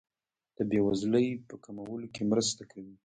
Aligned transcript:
د 0.57 0.59
بیوزلۍ 0.69 1.27
په 1.47 1.55
کمولو 1.63 2.07
کې 2.15 2.23
مرسته 2.31 2.63
کوي. 2.71 2.95